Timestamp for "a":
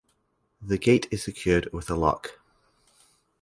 1.87-1.93